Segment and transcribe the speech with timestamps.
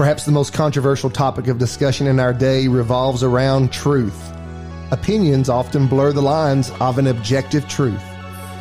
[0.00, 4.32] Perhaps the most controversial topic of discussion in our day revolves around truth.
[4.92, 8.02] Opinions often blur the lines of an objective truth.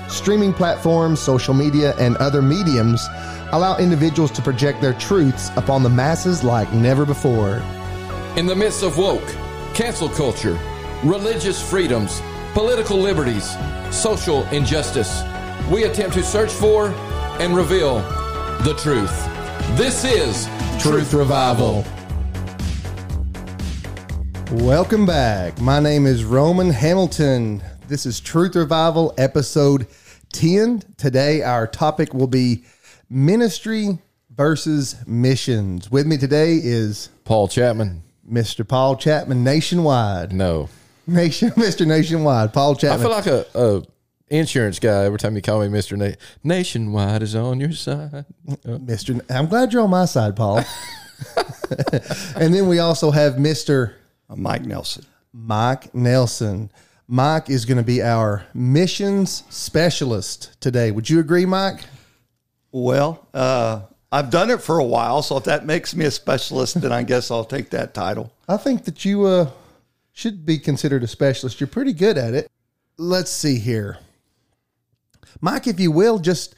[0.10, 3.08] Streaming platforms, social media, and other mediums
[3.54, 7.64] allow individuals to project their truths upon the masses like never before.
[8.36, 9.34] In the midst of woke,
[9.74, 10.60] cancel culture,
[11.06, 12.22] religious freedoms,
[12.52, 13.56] political liberties,
[13.92, 15.24] social injustice,
[15.72, 16.90] we attempt to search for
[17.40, 18.00] and reveal
[18.66, 19.39] the truth.
[19.76, 20.48] This is
[20.82, 21.86] Truth Revival.
[24.52, 25.60] Welcome back.
[25.62, 27.64] My name is Roman Hamilton.
[27.88, 29.88] This is Truth Revival, episode
[30.34, 30.84] 10.
[30.98, 32.64] Today, our topic will be
[33.10, 34.00] ministry
[34.36, 35.90] versus missions.
[35.90, 38.04] With me today is Paul Chapman.
[38.30, 38.68] Mr.
[38.68, 40.34] Paul Chapman Nationwide.
[40.34, 40.70] No.
[41.08, 41.88] Nation, Mr.
[41.88, 42.54] Nationwide.
[42.54, 43.00] Paul Chapman.
[43.00, 43.84] I feel like a, a
[44.30, 45.98] insurance guy every time you call me Mr.
[45.98, 48.26] Na- Nationwide is on your side.
[48.48, 49.22] Mr.
[49.30, 50.58] I'm glad you're on my side, Paul.
[52.36, 53.94] and then we also have Mr.
[54.36, 55.06] Mike Nelson.
[55.34, 56.72] Mike Nelson.
[57.08, 60.92] Mike is going to be our missions specialist today.
[60.92, 61.82] Would you agree, Mike?
[62.72, 66.80] Well, uh, I've done it for a while, so if that makes me a specialist,
[66.82, 68.32] then I guess I'll take that title.
[68.48, 69.50] I think that you uh,
[70.14, 71.60] should be considered a specialist.
[71.60, 72.48] You're pretty good at it.
[72.98, 73.98] Let's see here.
[75.42, 76.56] Mike, if you will, just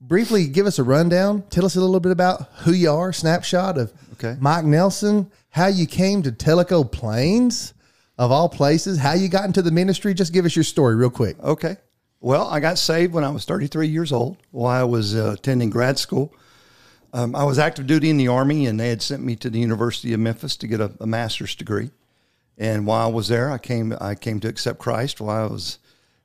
[0.00, 1.42] briefly give us a rundown.
[1.50, 4.36] Tell us a little bit about who you are, snapshot of Okay.
[4.40, 7.72] Mike Nelson, how you came to Tellico Plains,
[8.18, 10.12] of all places, how you got into the ministry.
[10.12, 11.38] Just give us your story real quick.
[11.38, 11.76] Okay.
[12.20, 15.70] Well, I got saved when I was 33 years old while I was uh, attending
[15.70, 16.34] grad school.
[17.12, 19.60] Um, I was active duty in the Army, and they had sent me to the
[19.60, 21.90] University of Memphis to get a, a master's degree.
[22.58, 25.78] And while I was there, I came I came to accept Christ while I was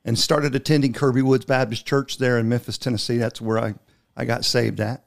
[0.04, 3.16] and started attending Kirby Woods Baptist Church there in Memphis, Tennessee.
[3.16, 3.74] That's where I,
[4.16, 5.04] I got saved at.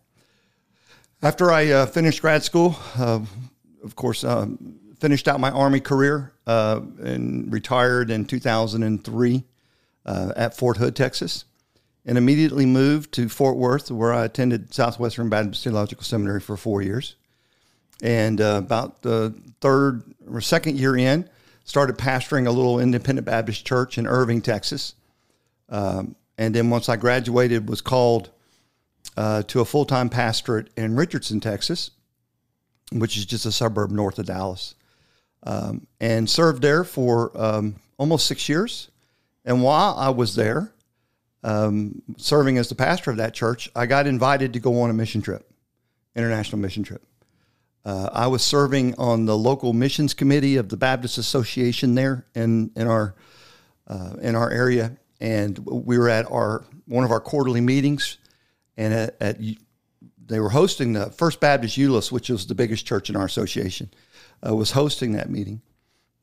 [1.22, 3.20] After I uh, finished grad school, uh,
[3.84, 9.44] of course, um, finished out my Army career uh, and retired in 2003
[10.06, 11.46] uh, at Fort Hood, Texas,
[12.06, 16.82] and immediately moved to Fort Worth, where I attended Southwestern Baptist Theological Seminary for four
[16.82, 17.16] years.
[18.02, 21.28] And uh, about the third or second year in,
[21.68, 24.96] started pastoring a little independent Baptist church in Irving, Texas.
[25.70, 28.30] Um, and then once I graduated, was called
[29.18, 31.92] uh, to a full time pastorate in Richardson, Texas,
[32.94, 34.76] which is just a suburb north of Dallas,
[35.44, 38.90] um, and served there for um, almost six years.
[39.44, 40.72] And while I was there,
[41.44, 44.94] um, serving as the pastor of that church, I got invited to go on a
[44.94, 45.46] mission trip,
[46.16, 47.04] international mission trip.
[47.88, 52.70] Uh, I was serving on the local missions committee of the Baptist Association there in
[52.76, 53.16] in our
[53.88, 58.18] uh, in our area, and we were at our one of our quarterly meetings,
[58.76, 59.38] and at, at
[60.26, 63.90] they were hosting the First Baptist Euless, which was the biggest church in our association,
[64.46, 65.62] uh, was hosting that meeting.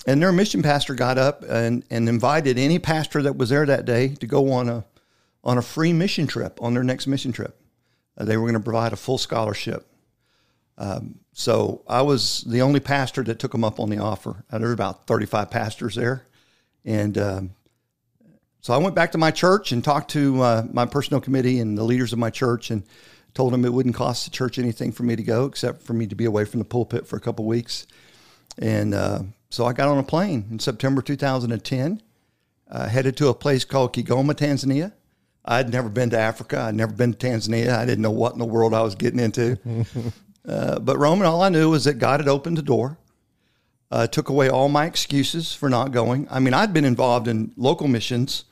[0.07, 3.87] And their mission pastor got up and, and invited any pastor that was there that
[3.87, 4.85] day to go on a
[5.43, 7.59] on a free mission trip on their next mission trip.
[8.19, 9.89] Uh, they were going to provide a full scholarship.
[10.77, 14.45] Um, so I was the only pastor that took them up on the offer.
[14.51, 16.27] There were about 35 pastors there.
[16.85, 17.51] And um,
[18.61, 21.77] so I went back to my church and talked to uh, my personal committee and
[21.77, 22.83] the leaders of my church and
[23.35, 26.07] told them it wouldn't cost the church anything for me to go except for me
[26.07, 27.87] to be away from the pulpit for a couple weeks.
[28.59, 29.21] And uh,
[29.51, 32.01] so I got on a plane in September 2010,
[32.71, 34.93] uh, headed to a place called Kigoma, Tanzania.
[35.45, 36.61] I'd never been to Africa.
[36.61, 37.77] I'd never been to Tanzania.
[37.77, 39.59] I didn't know what in the world I was getting into.
[40.47, 42.99] uh, but Roman, all I knew was that God had opened the door,
[43.91, 46.27] uh, took away all my excuses for not going.
[46.31, 48.45] I mean, I'd been involved in local missions,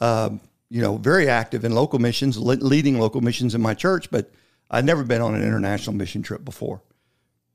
[0.00, 0.30] uh,
[0.68, 4.30] you know, very active in local missions, le- leading local missions in my church, but
[4.70, 6.82] I'd never been on an international mission trip before.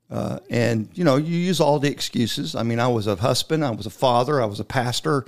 [0.09, 2.55] Uh, and you know, you use all the excuses.
[2.55, 5.25] I mean, I was a husband, I was a father, I was a pastor,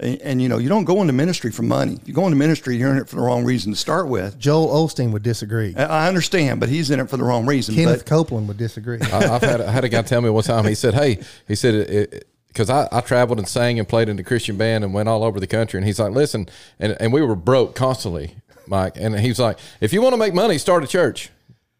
[0.00, 1.94] and, and you know, you don't go into ministry for money.
[2.00, 4.38] If you go into ministry, you're in it for the wrong reason to start with.
[4.38, 5.74] Joel Osteen would disagree.
[5.76, 7.74] I- I understand, but he's in it for the wrong reason.
[7.74, 8.98] Kenneth but Copeland would disagree.
[9.00, 11.18] I, I've had, I had a guy tell me one time, he said, Hey,
[11.48, 14.94] he said, because I, I traveled and sang and played in the Christian band and
[14.94, 15.78] went all over the country.
[15.78, 16.48] And he's like, Listen,
[16.78, 18.34] and, and we were broke constantly,
[18.66, 18.92] Mike.
[18.96, 21.30] And he's like, If you want to make money, start a church.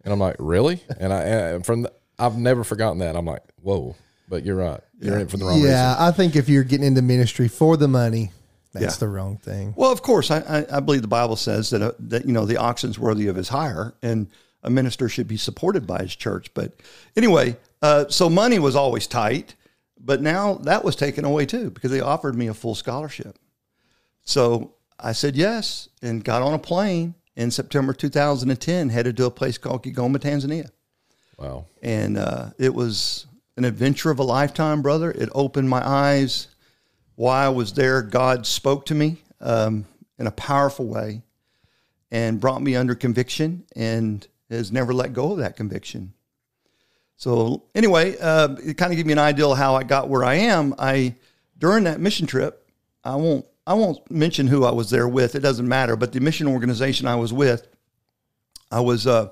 [0.04, 0.82] And I'm like, Really?
[0.98, 3.14] And I, and from the, I've never forgotten that.
[3.16, 3.94] I'm like, Whoa,
[4.28, 4.80] but you're right.
[5.00, 6.02] You're in it for the wrong yeah, reason.
[6.02, 8.32] I think if you're getting into ministry for the money,
[8.72, 8.98] that's Yeah.
[9.00, 9.72] the wrong thing.
[9.76, 12.44] Well, of course, I, I, I believe the Bible says that uh, that you know
[12.46, 14.26] the oxen's worthy of his hire, and
[14.62, 16.52] a minister should be supported by his church.
[16.54, 16.72] But
[17.16, 19.54] anyway, uh, so money was always tight,
[20.00, 23.38] but now that was taken away too because they offered me a full scholarship.
[24.24, 29.30] So I said yes and got on a plane in September 2010, headed to a
[29.30, 30.70] place called Kigoma, Tanzania.
[31.38, 31.66] Wow.
[31.82, 33.26] and uh, it was
[33.58, 35.10] an adventure of a lifetime, brother.
[35.10, 36.48] It opened my eyes.
[37.16, 39.84] While I was there, God spoke to me um,
[40.18, 41.22] in a powerful way
[42.10, 46.14] and brought me under conviction and has never let go of that conviction.
[47.16, 50.24] So anyway, uh, it kind of gave me an idea of how I got where
[50.24, 50.74] I am.
[50.78, 51.16] I
[51.58, 52.64] during that mission trip,
[53.02, 55.34] I won't I won't mention who I was there with.
[55.34, 55.96] It doesn't matter.
[55.96, 57.66] But the mission organization I was with,
[58.70, 59.30] I was uh,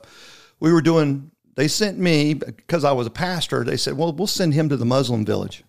[0.58, 1.30] we were doing.
[1.56, 3.64] They sent me because I was a pastor.
[3.64, 5.64] They said, "Well, we'll send him to the Muslim village."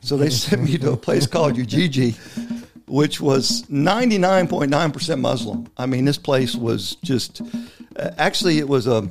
[0.00, 2.16] So they sent me to a place called Ujiji,
[2.86, 5.70] which was 99.9% Muslim.
[5.76, 7.42] I mean, this place was just
[7.96, 9.08] uh, actually it was a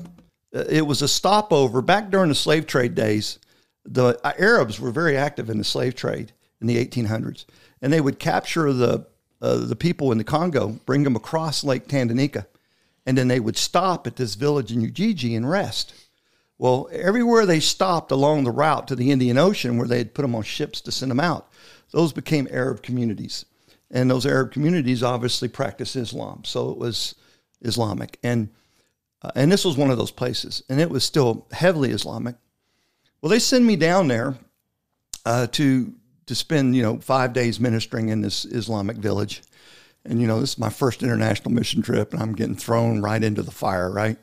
[0.52, 3.40] it was a stopover back during the slave trade days.
[3.86, 7.46] The Arabs were very active in the slave trade in the 1800s,
[7.82, 9.06] and they would capture the
[9.40, 12.48] uh, the people in the Congo, bring them across Lake Tanganyika,
[13.06, 15.94] and then they would stop at this village in Ujiji and rest.
[16.60, 20.24] Well, everywhere they stopped along the route to the Indian Ocean, where they had put
[20.24, 21.52] them on ships to send them out,
[21.92, 23.46] those became Arab communities.
[23.92, 26.44] And those Arab communities obviously practiced Islam.
[26.44, 27.16] So it was
[27.62, 28.20] Islamic.
[28.24, 28.50] And,
[29.22, 30.64] uh, and this was one of those places.
[30.68, 32.36] And it was still heavily Islamic.
[33.22, 34.36] Well, they send me down there
[35.26, 35.94] uh, to,
[36.26, 39.42] to spend, you know, five days ministering in this Islamic village.
[40.04, 43.22] And, you know, this is my first international mission trip, and I'm getting thrown right
[43.22, 44.18] into the fire, right?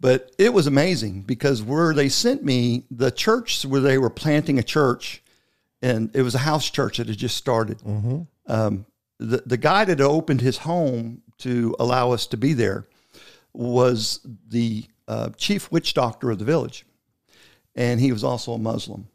[0.00, 4.58] But it was amazing because where they sent me, the church where they were planting
[4.58, 5.22] a church,
[5.82, 7.80] and it was a house church that had just started.
[8.46, 8.86] Um,
[9.18, 12.86] the, the guy that opened his home to allow us to be there
[13.52, 16.84] was the uh, chief witch doctor of the village.
[17.74, 19.08] And he was also a Muslim.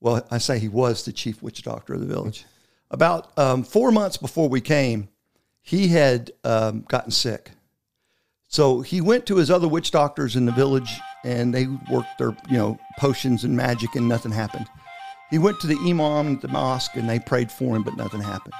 [0.00, 2.46] Well, I say he was the chief witch doctor of the village.
[2.90, 5.08] About um, four months before we came,
[5.62, 7.50] he had um, gotten sick.
[8.50, 12.36] So he went to his other witch doctors in the village and they worked their,
[12.48, 14.66] you know, potions and magic and nothing happened.
[15.30, 18.20] He went to the imam at the mosque and they prayed for him, but nothing
[18.20, 18.54] happened.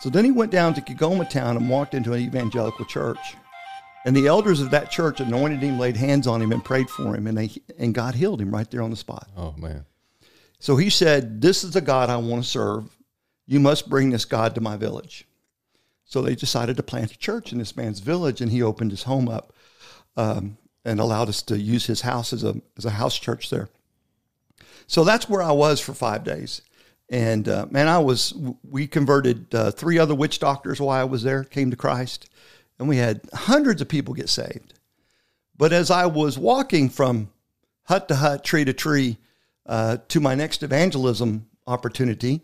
[0.00, 3.36] So then he went down to Kigoma town and walked into an evangelical church.
[4.04, 7.14] And the elders of that church anointed him, laid hands on him, and prayed for
[7.14, 9.28] him, and they and God healed him right there on the spot.
[9.36, 9.86] Oh man.
[10.58, 12.98] So he said, This is the God I want to serve.
[13.46, 15.26] You must bring this God to my village.
[16.04, 19.04] So they decided to plant a church in this man's village, and he opened his
[19.04, 19.52] home up
[20.16, 23.68] um, and allowed us to use his house as a, as a house church there.
[24.86, 26.62] So that's where I was for five days.
[27.10, 28.34] And uh, man, I was,
[28.68, 32.28] we converted uh, three other witch doctors while I was there, came to Christ,
[32.78, 34.74] and we had hundreds of people get saved.
[35.56, 37.30] But as I was walking from
[37.84, 39.18] hut to hut, tree to tree,
[39.66, 42.42] uh, to my next evangelism opportunity,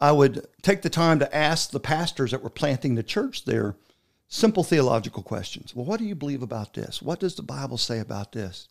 [0.00, 3.76] I would take the time to ask the pastors that were planting the church there
[4.28, 5.74] simple theological questions.
[5.74, 7.02] Well, what do you believe about this?
[7.02, 8.68] What does the Bible say about this?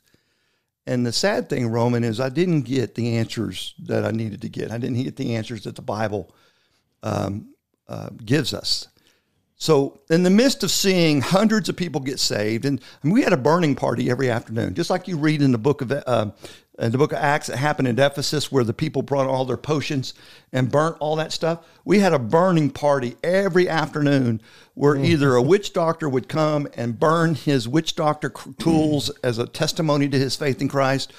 [0.86, 4.50] And the sad thing, Roman, is I didn't get the answers that I needed to
[4.50, 4.72] get.
[4.72, 6.34] I didn't get the answers that the Bible
[7.04, 7.50] um,
[7.90, 8.88] uh, gives us.
[9.60, 13.34] So, in the midst of seeing hundreds of people get saved, and, and we had
[13.34, 16.30] a burning party every afternoon, just like you read in the book of uh,
[16.78, 19.58] in the book of Acts, that happened in Ephesus where the people brought all their
[19.58, 20.14] potions
[20.54, 21.66] and burnt all that stuff.
[21.86, 24.42] We had a burning party every afternoon
[24.76, 29.48] where either a witch doctor would come and burn his witch doctor tools as a
[29.48, 31.12] testimony to his faith in Christ,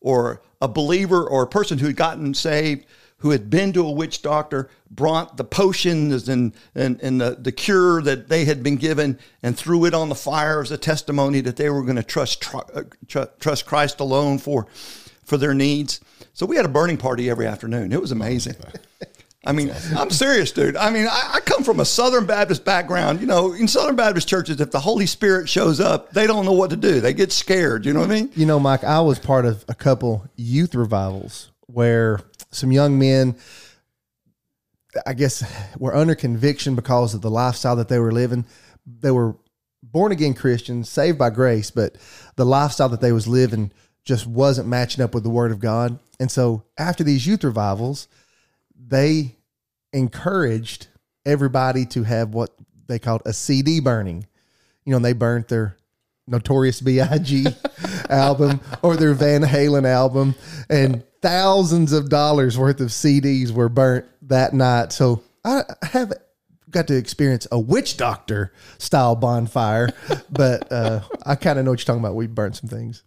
[0.00, 2.86] or a believer or a person who had gotten saved
[3.22, 7.52] who had been to a witch doctor brought the potions and, and, and the, the
[7.52, 11.40] cure that they had been given and threw it on the fire as a testimony
[11.40, 14.66] that they were going to trust tr- uh, tr- trust Christ alone for
[15.24, 16.00] for their needs.
[16.34, 17.92] So we had a burning party every afternoon.
[17.92, 18.56] It was amazing.
[19.46, 20.76] I mean, I'm serious, dude.
[20.76, 23.20] I mean, I, I come from a Southern Baptist background.
[23.20, 26.52] You know, in Southern Baptist churches, if the Holy Spirit shows up, they don't know
[26.52, 27.00] what to do.
[27.00, 27.86] They get scared.
[27.86, 28.30] You know what I mean?
[28.34, 32.20] You know, Mike, I was part of a couple youth revivals where
[32.52, 33.36] some young men,
[35.06, 35.42] I guess,
[35.78, 38.44] were under conviction because of the lifestyle that they were living.
[38.86, 39.36] They were
[39.82, 41.96] born again Christians, saved by grace, but
[42.36, 43.72] the lifestyle that they was living
[44.04, 45.98] just wasn't matching up with the Word of God.
[46.20, 48.08] And so, after these youth revivals,
[48.76, 49.36] they
[49.92, 50.88] encouraged
[51.24, 52.50] everybody to have what
[52.86, 54.26] they called a CD burning.
[54.84, 55.76] You know, and they burnt their
[56.26, 57.46] Notorious B.I.G.
[58.08, 60.34] album or their Van Halen album,
[60.68, 64.92] and thousands of dollars worth of CDs were burnt that night.
[64.92, 66.12] So I have
[66.70, 69.90] got to experience a witch doctor style bonfire,
[70.30, 72.16] but uh, I kind of know what you're talking about.
[72.16, 73.04] We burnt some things.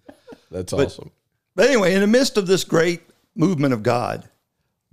[0.49, 1.11] That's awesome.
[1.55, 3.01] But anyway, in the midst of this great
[3.35, 4.29] movement of God,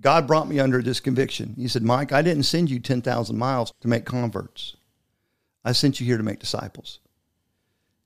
[0.01, 1.55] God brought me under this conviction.
[1.57, 4.77] He said, Mike, I didn't send you 10,000 miles to make converts.
[5.65, 6.99] I sent you here to make disciples.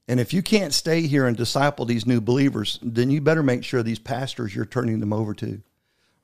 [0.09, 3.65] And if you can't stay here and disciple these new believers, then you better make
[3.65, 5.63] sure these pastors you're turning them over to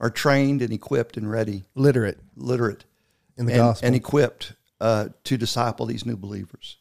[0.01, 2.85] are trained and equipped and ready, Literate literate,
[3.37, 3.87] in the and, gospel.
[3.87, 6.77] and equipped uh, to disciple these new believers.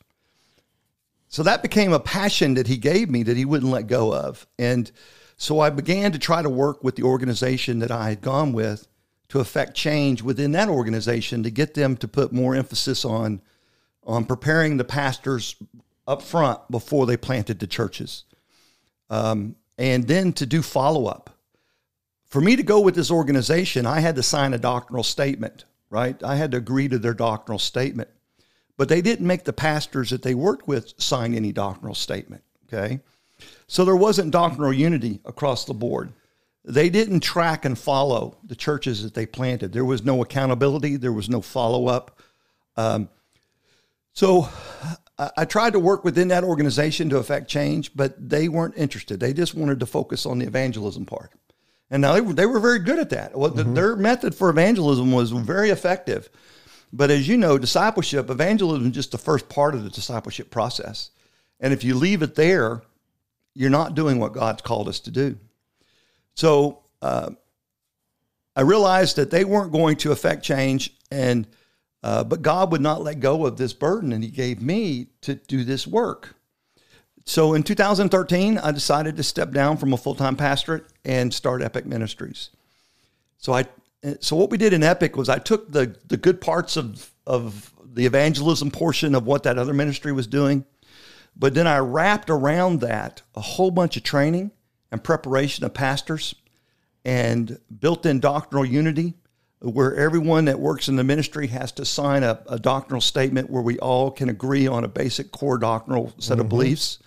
[1.27, 4.45] So that became a passion that he gave me that he wouldn't let go of.
[4.59, 4.91] And
[5.37, 8.87] so I began to try to work with the organization that I had gone with
[9.29, 13.41] to affect change within that organization to get them to put more emphasis on
[14.03, 15.55] on preparing the pastors
[16.11, 18.25] up front before they planted the churches.
[19.09, 21.29] Um, and then to do follow up.
[22.25, 26.21] For me to go with this organization, I had to sign a doctrinal statement, right?
[26.23, 28.09] I had to agree to their doctrinal statement.
[28.77, 32.99] But they didn't make the pastors that they worked with sign any doctrinal statement, okay?
[33.67, 36.13] So there wasn't doctrinal unity across the board.
[36.63, 39.73] They didn't track and follow the churches that they planted.
[39.73, 42.19] There was no accountability, there was no follow up.
[42.77, 43.09] Um,
[44.13, 44.49] so
[45.37, 49.19] I, tried to work within that organization to affect change, but they weren't interested.
[49.19, 51.31] They just wanted to focus on the evangelism part.
[51.89, 53.37] And now they were, they were very good at that.
[53.37, 56.29] Well, the- their method for evangelism was very effective.
[56.93, 61.11] But as you know, discipleship, evangelism is just the first part of the discipleship process.
[61.59, 62.81] And if you leave it there,
[63.53, 65.37] you're not doing what God's called us to do.
[66.35, 67.31] So uh,
[68.55, 71.47] I realized that they weren't going to affect change, and
[72.03, 75.35] uh, but God would not let go of this burden, and He gave me to
[75.35, 76.35] do this work.
[77.25, 81.61] So in 2013, I decided to step down from a full time pastorate and start
[81.61, 82.49] Epic Ministries.
[83.37, 83.65] So I
[84.19, 87.73] so what we did in Epic was I took the the good parts of of
[87.93, 90.65] the evangelism portion of what that other ministry was doing,
[91.35, 94.51] but then I wrapped around that a whole bunch of training
[94.91, 96.35] and preparation of pastors
[97.03, 99.15] and built in doctrinal unity
[99.61, 103.61] where everyone that works in the ministry has to sign a, a doctrinal statement where
[103.61, 106.97] we all can agree on a basic core doctrinal set of beliefs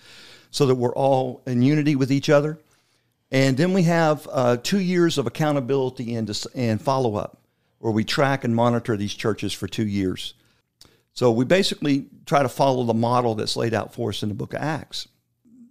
[0.52, 2.58] so that we're all in unity with each other.
[3.32, 7.38] And then we have uh, two years of accountability and, dis- and follow up
[7.80, 10.34] where we track and monitor these churches for two years.
[11.12, 14.34] So we basically try to follow the model that's laid out for us in the
[14.34, 15.08] book of Acts.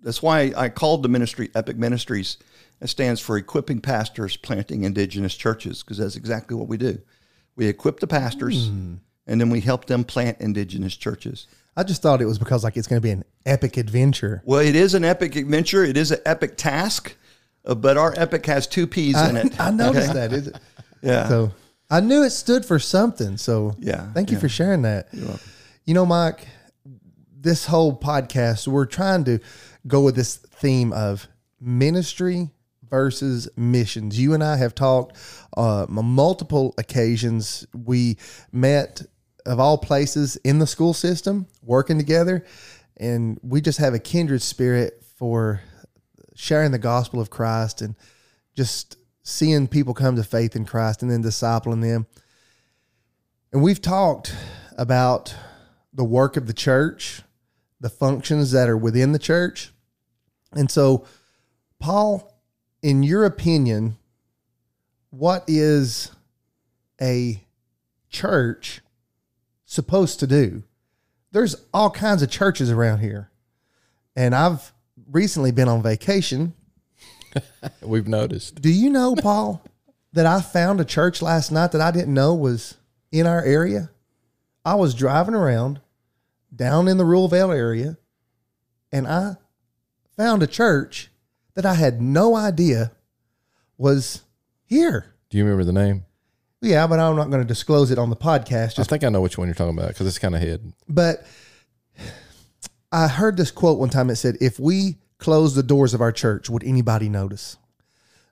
[0.03, 2.37] That's why I called the ministry Epic Ministries.
[2.83, 6.99] It stands for Equipping Pastors Planting Indigenous Churches, because that's exactly what we do.
[7.55, 11.47] We equip the pastors and then we help them plant indigenous churches.
[11.75, 14.41] I just thought it was because like it's going to be an epic adventure.
[14.45, 15.83] Well, it is an epic adventure.
[15.83, 17.15] It is an epic task,
[17.65, 19.59] uh, but our epic has two P's in it.
[19.59, 20.27] I noticed okay?
[20.27, 20.33] that.
[20.33, 20.55] It?
[21.01, 21.27] Yeah.
[21.27, 21.51] So
[21.89, 23.35] I knew it stood for something.
[23.35, 24.41] So Yeah, thank you yeah.
[24.41, 25.09] for sharing that.
[25.83, 26.47] You know, Mike,
[27.37, 29.39] this whole podcast, we're trying to
[29.85, 31.27] go with this theme of
[31.59, 32.51] ministry
[32.93, 34.19] versus missions.
[34.19, 35.17] You and I have talked
[35.57, 37.65] uh, multiple occasions.
[37.73, 38.17] We
[38.51, 39.01] met
[39.47, 42.45] of all places in the school system, working together,
[42.97, 45.59] and we just have a kindred spirit for
[46.35, 47.95] sharing the gospel of Christ and
[48.55, 52.05] just seeing people come to faith in Christ and then discipling them.
[53.51, 54.35] And we've talked
[54.77, 55.35] about
[55.91, 57.23] the work of the church,
[57.79, 59.71] the functions that are within the church.
[60.51, 61.07] And so,
[61.79, 62.32] Paul,
[62.83, 63.97] in your opinion,
[65.09, 66.11] what is
[67.01, 67.41] a
[68.09, 68.81] church
[69.65, 70.63] supposed to do?
[71.31, 73.31] There's all kinds of churches around here.
[74.15, 74.71] And I've
[75.09, 76.53] recently been on vacation
[77.81, 78.61] We've noticed.
[78.61, 79.63] do you know, Paul,
[80.11, 82.77] that I found a church last night that I didn't know was
[83.11, 83.89] in our area?
[84.63, 85.81] I was driving around
[86.55, 87.97] down in the Rural area
[88.91, 89.37] and I
[90.15, 91.09] found a church
[91.55, 92.91] that I had no idea
[93.77, 94.21] was
[94.65, 95.13] here.
[95.29, 96.05] Do you remember the name?
[96.61, 98.71] Yeah, but I'm not going to disclose it on the podcast.
[98.71, 100.73] I Just think I know which one you're talking about because it's kind of hidden.
[100.87, 101.25] but
[102.91, 104.09] I heard this quote one time.
[104.09, 107.57] It said, "If we close the doors of our church, would anybody notice?"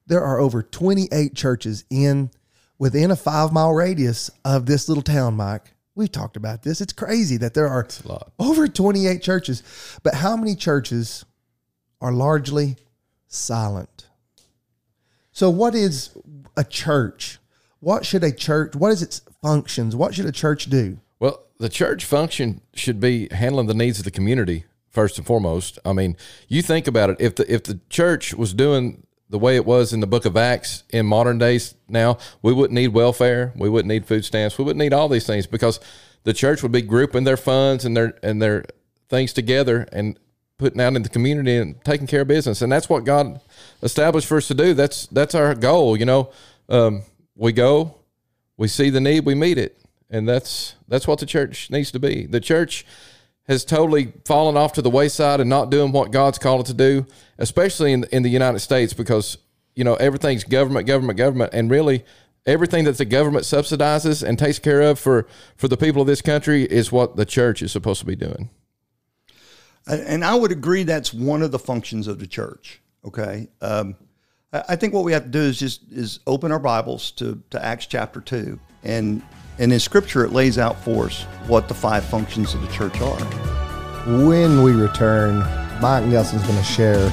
[0.07, 2.31] There are over 28 churches in
[2.77, 5.73] within a five mile radius of this little town, Mike.
[5.95, 6.79] We've talked about this.
[6.79, 8.31] It's crazy that there are a lot.
[8.39, 9.61] over 28 churches,
[10.03, 11.25] but how many churches
[11.99, 12.77] are largely
[13.31, 14.07] silent?
[15.31, 16.11] So, what is
[16.55, 17.39] a church?
[17.79, 18.75] What should a church?
[18.75, 19.95] What is its functions?
[19.95, 20.99] What should a church do?
[21.19, 25.79] Well, the church function should be handling the needs of the community first and foremost.
[25.85, 27.17] I mean, you think about it.
[27.19, 30.35] If the if the church was doing the way it was in the Book of
[30.35, 34.65] Acts in modern days now, we wouldn't need welfare, we wouldn't need food stamps, we
[34.65, 35.79] wouldn't need all these things because
[36.23, 38.65] the church would be grouping their funds and their and their
[39.09, 40.19] things together and
[40.61, 42.61] putting out in the community and taking care of business.
[42.61, 43.41] And that's what God
[43.81, 44.75] established for us to do.
[44.75, 45.97] That's that's our goal.
[45.97, 46.29] You know,
[46.69, 47.01] um,
[47.35, 47.95] we go,
[48.57, 51.99] we see the need, we meet it, and that's that's what the church needs to
[51.99, 52.27] be.
[52.27, 52.85] The church
[53.47, 56.75] has totally fallen off to the wayside and not doing what God's called it to
[56.75, 57.07] do,
[57.39, 59.39] especially in in the United States, because
[59.75, 62.05] you know everything's government, government, government, and really
[62.45, 65.27] everything that the government subsidizes and takes care of for
[65.57, 68.51] for the people of this country is what the church is supposed to be doing.
[69.87, 72.81] And I would agree that's one of the functions of the church.
[73.05, 73.49] Okay.
[73.61, 73.95] Um,
[74.53, 77.65] I think what we have to do is just is open our Bibles to, to
[77.65, 79.21] Acts chapter two, and
[79.59, 82.99] and in Scripture it lays out for us what the five functions of the church
[82.99, 83.19] are.
[84.27, 85.39] When we return,
[85.81, 87.03] Mike Nelson's going to share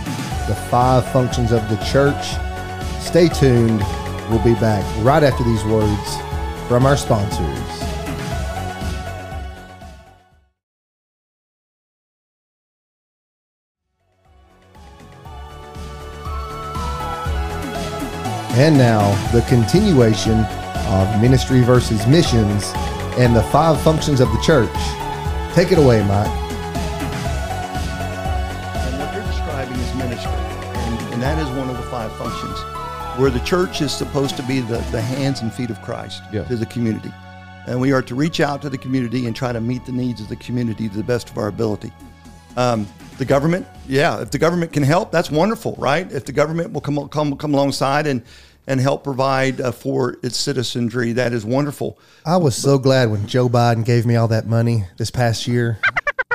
[0.49, 2.27] the five functions of the church.
[3.01, 3.81] Stay tuned.
[4.31, 6.17] We'll be back right after these words
[6.67, 7.88] from our sponsors.
[18.59, 20.41] And now, the continuation
[20.88, 22.65] of ministry versus missions
[23.17, 24.69] and the five functions of the church.
[25.55, 26.27] Take it away, Mike.
[28.83, 32.59] And what you're describing is ministry, and, and that is one of the five functions
[33.17, 36.43] where the church is supposed to be the, the hands and feet of Christ Yeah.
[36.45, 37.12] to the community.
[37.69, 40.21] And we are to reach out to the community and try to meet the needs
[40.21, 41.93] of the community to the best of our ability.
[42.57, 42.88] Um,
[43.19, 46.11] the government, yeah, if the government can help, that's wonderful, right?
[46.11, 48.23] If the government will come come come alongside and
[48.69, 51.99] and help provide uh, for its citizenry, that is wonderful.
[52.25, 55.81] I was so glad when Joe Biden gave me all that money this past year.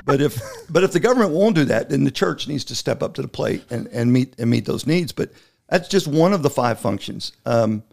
[0.06, 3.02] But if but if the government won't do that, then the church needs to step
[3.04, 5.12] up to the plate and, and meet and meet those needs.
[5.12, 5.32] But
[5.70, 7.32] that's just one of the five functions.
[7.46, 7.84] Um,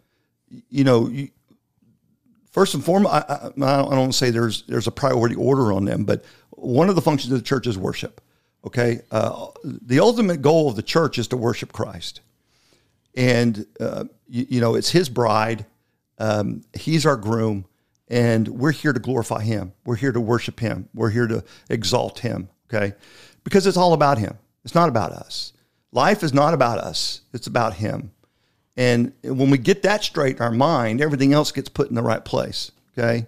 [0.69, 1.29] you know, you,
[2.51, 5.71] first and foremost, I, I, I don't want to say there's there's a priority order
[5.71, 8.19] on them, but one of the functions of the church is worship.
[8.65, 12.21] Okay, uh, the ultimate goal of the church is to worship Christ,
[13.15, 15.65] and uh, you, you know it's His bride.
[16.17, 17.65] Um, he's our groom,
[18.07, 19.73] and we're here to glorify Him.
[19.85, 20.89] We're here to worship Him.
[20.93, 22.49] We're here to exalt Him.
[22.73, 22.93] Okay,
[23.43, 24.37] because it's all about Him.
[24.63, 25.53] It's not about us.
[25.91, 27.21] Life is not about us.
[27.33, 28.11] It's about Him.
[28.77, 32.01] And when we get that straight in our mind, everything else gets put in the
[32.01, 32.71] right place.
[32.97, 33.27] Okay.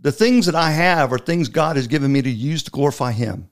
[0.00, 3.12] The things that I have are things God has given me to use to glorify
[3.12, 3.48] Him.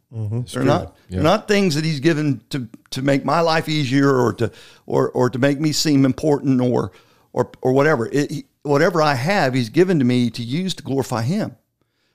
[0.52, 1.16] They're not Yeah.
[1.16, 4.50] they're not things that He's given to to make my life easier or to
[4.86, 6.92] or or to make me seem important or
[7.32, 8.06] or or whatever.
[8.06, 11.56] It, he- whatever I have, He's given to me to use to glorify Him.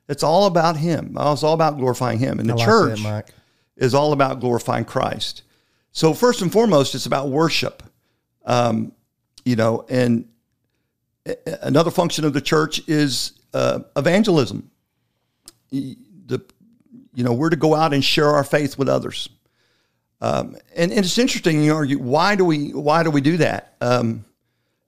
[0.10, 1.16] It's all about Him.
[1.20, 2.40] It's all about glorifying Him.
[2.40, 3.32] And the like church that,
[3.78, 5.44] is all about glorifying Christ.
[5.92, 7.84] So first and foremost, it's about worship.
[8.46, 8.92] Um,
[9.46, 10.28] you know, and
[11.62, 14.70] another function of the church is uh, evangelism.
[17.14, 19.30] You know, we're to go out and share our faith with others.
[20.22, 21.64] Um, and, and it's interesting.
[21.64, 23.76] You argue why do we why do we do that?
[23.82, 24.26] Um,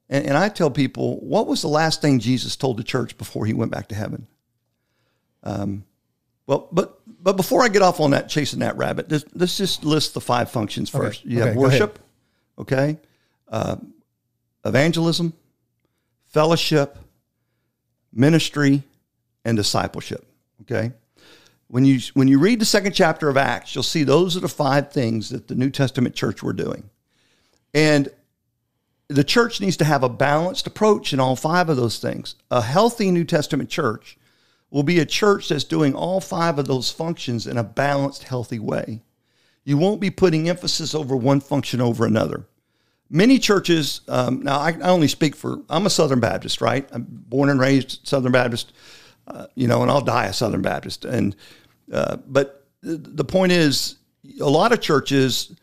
[0.09, 3.45] and, and I tell people, what was the last thing Jesus told the church before
[3.45, 4.27] he went back to heaven?
[5.43, 5.85] Um,
[6.45, 9.83] well, but but before I get off on that chasing that rabbit, let's, let's just
[9.83, 11.25] list the five functions first.
[11.25, 11.99] You Okay, have worship,
[12.59, 12.99] okay,
[13.47, 13.77] uh,
[14.65, 15.33] evangelism,
[16.27, 16.97] fellowship,
[18.11, 18.83] ministry,
[19.45, 20.25] and discipleship.
[20.61, 20.91] Okay,
[21.73, 24.47] when you when you read the second chapter of Acts, you'll see those are the
[24.47, 26.87] five things that the New Testament church were doing,
[27.73, 28.09] and
[29.07, 32.35] the church needs to have a balanced approach in all five of those things.
[32.51, 34.19] A healthy New Testament church
[34.69, 38.59] will be a church that's doing all five of those functions in a balanced, healthy
[38.59, 39.01] way.
[39.63, 42.45] You won't be putting emphasis over one function over another.
[43.09, 46.87] Many churches, um, now I, I only speak for, I'm a Southern Baptist, right?
[46.91, 48.73] I'm born and raised Southern Baptist,
[49.27, 51.05] uh, you know, and I'll die a Southern Baptist.
[51.05, 51.35] And,
[51.93, 53.95] uh, but the, point is,
[54.41, 55.55] a lot of churches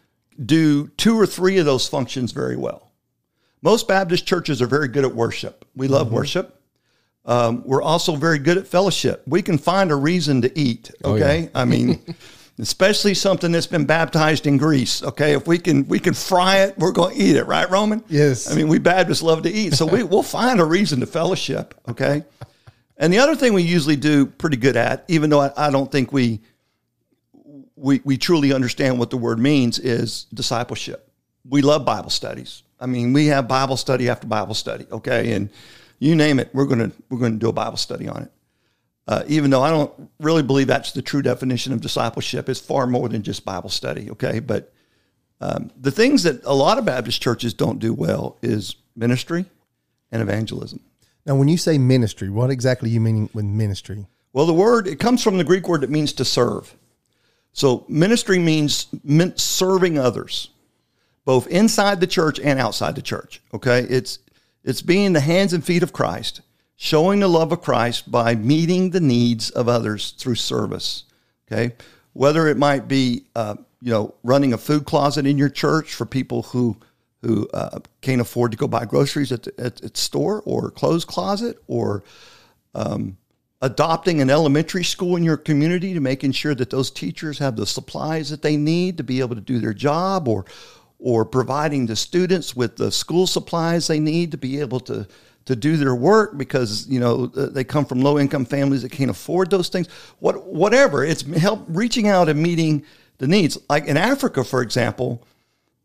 [0.45, 2.91] do two or three of those functions very well.
[3.63, 5.67] Most Baptist churches are very good at worship.
[5.77, 6.57] We love worship.
[7.27, 9.23] Um, we're also very good at fellowship.
[9.27, 10.91] We can find a reason to eat.
[11.05, 12.03] Okay, I mean,
[12.59, 15.03] especially something that's been baptized in grease.
[15.03, 18.03] Okay, if we can we can fry it, we're going to eat it, right, Roman?
[18.09, 18.51] Yes.
[18.51, 21.75] I mean, we Baptists love to eat, so we we'll find a reason to fellowship.
[21.87, 22.25] Okay,
[23.01, 25.91] and the other thing we usually do pretty good at, even though I, I don't
[25.91, 26.41] think we
[27.75, 31.11] we we truly understand what the word means, is discipleship.
[31.49, 32.63] We love Bible studies.
[32.79, 34.87] I mean, we have Bible study after Bible study.
[34.93, 35.49] Okay, and
[35.99, 38.33] you name it, we're gonna we're gonna do a Bible study on it.
[39.09, 42.87] Uh, even though I don't really believe that's the true definition of discipleship, it's far
[42.87, 44.11] more than just Bible study.
[44.11, 44.73] Okay, but
[45.41, 49.47] um, the things that a lot of Baptist churches don't do well is ministry
[50.13, 50.81] and evangelism.
[51.27, 54.07] Now, when you say ministry, what exactly are you mean with ministry?
[54.33, 56.75] Well, the word it comes from the Greek word that means to serve.
[57.53, 58.87] So ministry means
[59.37, 60.51] serving others,
[61.25, 63.43] both inside the church and outside the church.
[63.53, 64.21] Okay, it's
[64.63, 66.43] it's being the hands and feet of Christ,
[66.77, 71.05] showing the love of Christ by meeting the needs of others through service.
[71.51, 71.75] Okay,
[72.13, 76.07] whether it might be uh, you know running a food closet in your church for
[76.07, 76.77] people who
[77.23, 81.59] who uh, can't afford to go buy groceries at at, at store or clothes closet
[81.67, 82.03] or
[82.75, 83.17] um,
[83.63, 87.67] adopting an elementary school in your community to making sure that those teachers have the
[87.67, 90.45] supplies that they need to be able to do their job or
[90.99, 95.07] or providing the students with the school supplies they need to be able to
[95.47, 99.11] to do their work because you know they come from low income families that can't
[99.11, 99.89] afford those things.
[100.21, 102.85] What whatever it's help reaching out and meeting
[103.19, 103.59] the needs.
[103.69, 105.27] Like in africa for example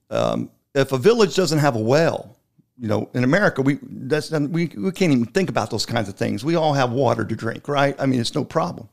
[0.09, 2.37] um, if a village doesn't have a well
[2.77, 6.15] you know in america we that's we, we can't even think about those kinds of
[6.15, 8.87] things we all have water to drink right i mean it's no problem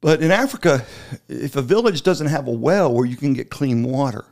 [0.00, 0.84] but in africa
[1.28, 4.26] if a village doesn't have a well where you can get clean water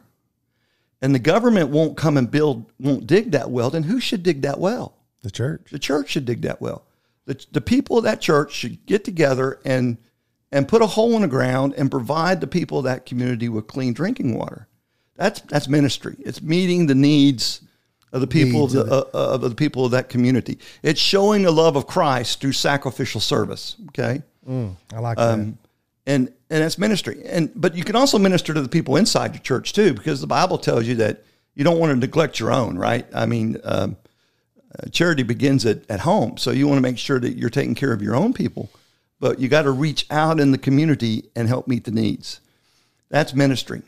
[1.01, 4.43] and the government won't come and build, won't dig that well, then who should dig
[4.43, 4.95] that well?
[5.23, 5.69] The church.
[5.71, 6.85] The church should dig that well.
[7.27, 9.99] The, the people of that church should get together and
[10.51, 13.67] and put a hole in the ground and provide the people of that community with
[13.67, 14.67] clean drinking water.
[15.19, 16.17] That's that's ministry.
[16.21, 17.61] It's meeting the needs
[18.13, 20.59] of the people of the, of, uh, of the people of that community.
[20.83, 23.77] It's showing the love of Christ through sacrificial service.
[23.89, 25.35] Okay, mm, I like that.
[25.35, 25.59] Um,
[26.07, 27.21] and and that's ministry.
[27.27, 30.29] And but you can also minister to the people inside your church too, because the
[30.29, 31.25] Bible tells you that
[31.57, 33.05] you don't want to neglect your own, right?
[33.13, 33.97] I mean, um,
[34.79, 37.75] uh, charity begins at, at home, so you want to make sure that you're taking
[37.75, 38.71] care of your own people,
[39.19, 42.41] but you got to reach out in the community and help meet the needs.
[43.11, 43.83] That's ministry.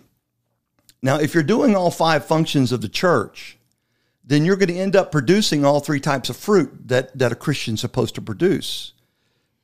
[1.02, 3.58] Now, if you're doing all five functions of the church,
[4.24, 7.36] then you're going to end up producing all three types of fruit that, that a
[7.36, 8.92] Christian's supposed to produce.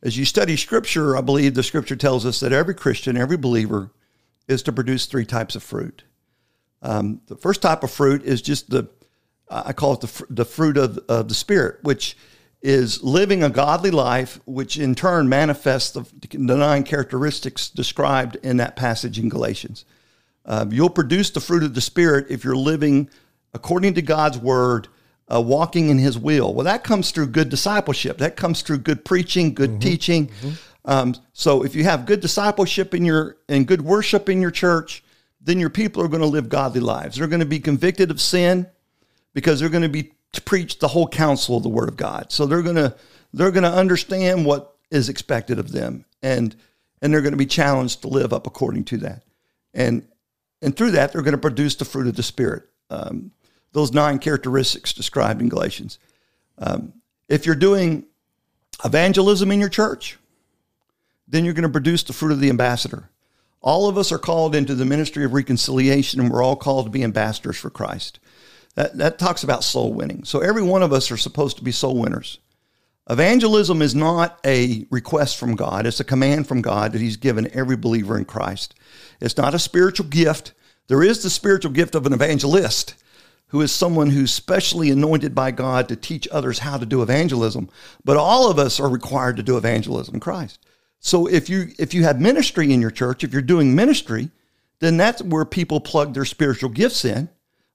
[0.03, 3.91] As you study Scripture, I believe the Scripture tells us that every Christian, every believer,
[4.49, 6.05] is to produce three types of fruit.
[6.83, 8.89] Um, the first type of fruit is just the,
[9.51, 12.17] I call it the, the fruit of, of the Spirit, which
[12.63, 18.57] is living a godly life, which in turn manifests the, the nine characteristics described in
[18.57, 19.85] that passage in Galatians.
[20.47, 23.11] Um, you'll produce the fruit of the Spirit if you're living
[23.53, 24.89] according to God's word
[25.33, 26.55] uh, walking in his will.
[26.55, 28.19] Well, that comes through good discipleship.
[28.19, 29.79] That comes through good preaching, good mm-hmm.
[29.81, 30.27] teaching.
[30.29, 30.51] Mm-hmm.
[30.85, 35.03] Um, so if you have good discipleship in your and good worship in your church,
[35.41, 37.17] then your people are going to live godly lives.
[37.17, 38.69] They're going to be convicted of sin
[39.35, 42.31] because they're going to be to preach the whole counsel of the Word of God.
[42.31, 42.95] So they're going to
[43.33, 46.55] they're going to understand what is expected of them, and
[47.03, 49.23] and they're going to be challenged to live up according to that,
[49.75, 50.07] and
[50.63, 52.65] and through that they're going to produce the fruit of the Spirit.
[52.91, 53.33] Um,
[53.73, 55.99] those nine characteristics described in Galatians.
[56.59, 56.95] Um,
[57.29, 58.07] if you're doing
[58.85, 60.19] evangelism in your church,
[61.29, 63.11] then you're going to produce the fruit of the ambassador.
[63.61, 66.91] All of us are called into the ministry of reconciliation, and we're all called to
[66.91, 68.21] be ambassadors for Christ.
[68.77, 70.25] That, that talks about soul winning.
[70.25, 72.39] So every one of us are supposed to be soul winners.
[73.09, 77.51] Evangelism is not a request from God, it's a command from God that He's given
[77.53, 78.75] every believer in Christ.
[79.21, 80.53] It's not a spiritual gift.
[80.89, 82.95] There is the spiritual gift of an evangelist,
[83.49, 87.69] who is someone who's specially anointed by God to teach others how to do evangelism.
[88.05, 90.59] But all of us are required to do evangelism Christ.
[91.01, 94.31] So if you if you have ministry in your church, if you're doing ministry,
[94.81, 97.29] then that's where people plug their spiritual gifts in.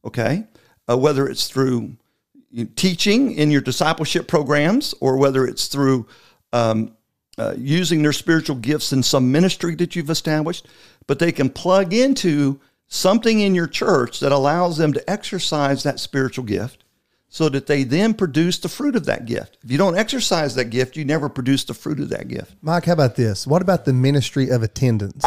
[0.03, 0.45] Okay,
[0.89, 1.95] uh, whether it's through
[2.75, 6.07] teaching in your discipleship programs or whether it's through
[6.51, 6.95] um,
[7.37, 10.67] uh, using their spiritual gifts in some ministry that you've established,
[11.11, 15.99] but they can plug into something in your church that allows them to exercise that
[15.99, 16.85] spiritual gift
[17.27, 19.57] so that they then produce the fruit of that gift.
[19.61, 22.55] If you don't exercise that gift, you never produce the fruit of that gift.
[22.61, 23.45] Mike, how about this?
[23.45, 25.21] What about the ministry of attendance?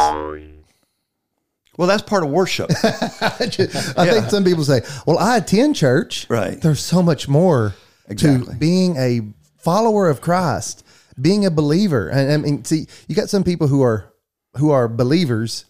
[1.77, 2.71] Well, that's part of worship.
[2.83, 4.11] I yeah.
[4.11, 6.59] think some people say, "Well, I attend church." Right.
[6.59, 7.75] There's so much more
[8.07, 8.53] exactly.
[8.53, 9.21] to being a
[9.59, 10.83] follower of Christ,
[11.21, 12.09] being a believer.
[12.09, 14.11] And I mean, see, you got some people who are
[14.57, 15.65] who are believers,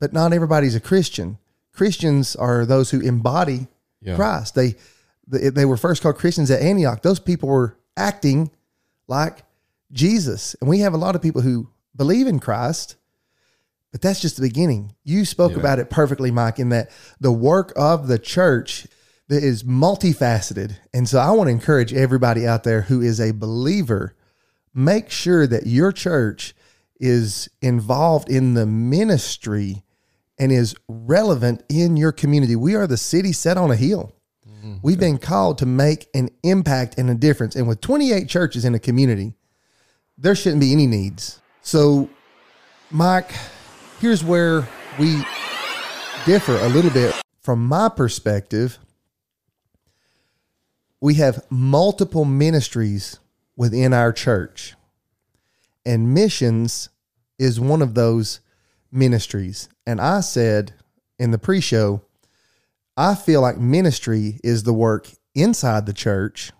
[0.00, 1.38] but not everybody's a Christian.
[1.72, 3.68] Christians are those who embody
[4.00, 4.16] yeah.
[4.16, 4.54] Christ.
[4.54, 4.74] They,
[5.26, 7.02] they they were first called Christians at Antioch.
[7.02, 8.50] Those people were acting
[9.06, 9.44] like
[9.92, 12.96] Jesus, and we have a lot of people who believe in Christ,
[13.92, 14.94] but that's just the beginning.
[15.04, 15.58] You spoke yeah.
[15.58, 18.86] about it perfectly, Mike, in that the work of the church
[19.28, 24.16] is multifaceted, and so I want to encourage everybody out there who is a believer,
[24.74, 26.54] make sure that your church
[26.98, 29.82] is involved in the ministry
[30.40, 32.56] and is relevant in your community.
[32.56, 34.14] We are the city set on a hill.
[34.48, 34.76] Mm-hmm.
[34.82, 37.54] We've been called to make an impact and a difference.
[37.54, 39.34] And with 28 churches in a community,
[40.16, 41.40] there shouldn't be any needs.
[41.60, 42.08] So,
[42.90, 43.32] Mike,
[44.00, 44.66] here's where
[44.98, 45.22] we
[46.24, 47.14] differ a little bit.
[47.42, 48.78] From my perspective,
[51.02, 53.18] we have multiple ministries
[53.56, 54.74] within our church,
[55.84, 56.88] and missions
[57.38, 58.40] is one of those
[58.90, 59.68] ministries.
[59.90, 60.72] And I said
[61.18, 62.02] in the pre show,
[62.96, 66.52] I feel like ministry is the work inside the church,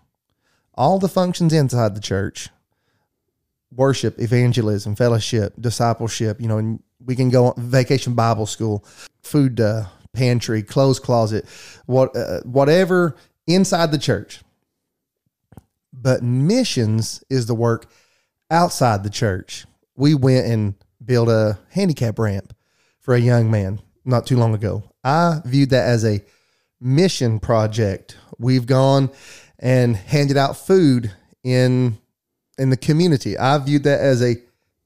[0.73, 2.49] all the functions inside the church
[3.73, 8.83] worship, evangelism, fellowship, discipleship, you know, and we can go on vacation Bible school,
[9.23, 11.45] food uh, pantry, clothes closet,
[11.85, 13.15] what uh, whatever
[13.47, 14.41] inside the church.
[15.93, 17.89] But missions is the work
[18.49, 19.65] outside the church.
[19.95, 22.53] We went and built a handicap ramp
[23.11, 24.83] for a young man not too long ago.
[25.03, 26.21] I viewed that as a
[26.79, 28.15] mission project.
[28.37, 29.09] We've gone
[29.59, 31.11] and handed out food
[31.43, 31.97] in
[32.57, 33.37] in the community.
[33.37, 34.37] I viewed that as a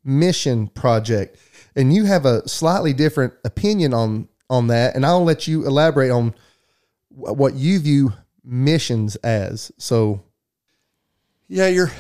[0.04, 1.38] mission project.
[1.76, 6.10] And you have a slightly different opinion on on that and I'll let you elaborate
[6.10, 6.34] on
[7.10, 9.72] what you view missions as.
[9.78, 10.24] So
[11.48, 11.92] Yeah, you're.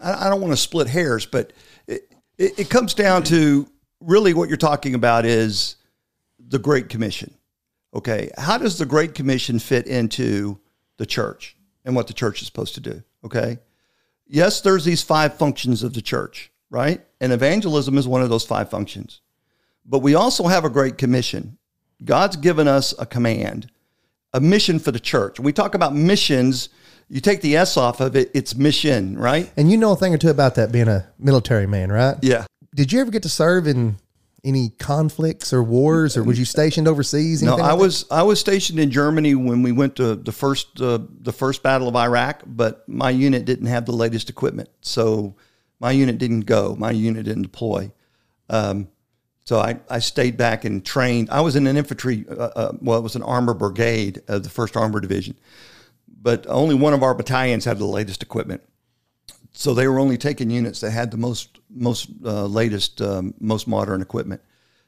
[0.00, 1.52] I don't want to split hairs, but
[1.88, 2.02] it,
[2.38, 3.66] it comes down to
[4.04, 5.76] really what you're talking about is
[6.38, 7.34] the Great Commission.
[7.94, 10.58] Okay, how does the Great Commission fit into
[10.96, 13.02] the church and what the church is supposed to do?
[13.24, 13.58] Okay,
[14.26, 17.00] yes, there's these five functions of the church, right?
[17.20, 19.20] And evangelism is one of those five functions.
[19.84, 21.58] But we also have a Great Commission.
[22.04, 23.70] God's given us a command,
[24.32, 25.38] a mission for the church.
[25.38, 26.68] When we talk about missions,
[27.08, 29.52] you take the S off of it, it's mission, right?
[29.56, 32.16] and you know a thing or two about that being a military man, right?
[32.22, 32.46] Yeah.
[32.74, 33.96] Did you ever get to serve in
[34.44, 37.42] any conflicts or wars or was you stationed overseas?
[37.42, 37.78] No, I like that?
[37.78, 41.62] was I was stationed in Germany when we went to the first uh, the first
[41.62, 45.36] battle of Iraq, but my unit didn't have the latest equipment, so
[45.80, 46.74] my unit didn't go.
[46.76, 47.92] My unit didn't deploy.
[48.48, 48.88] Um,
[49.44, 51.28] so I, I stayed back and trained.
[51.30, 54.48] I was in an infantry, uh, uh, well, it was an armor brigade of the
[54.48, 55.36] First Armor Division,
[56.06, 58.62] but only one of our battalions had the latest equipment.
[59.52, 63.66] So they were only taking units that had the most most uh, latest, um, most
[63.66, 64.42] modern equipment.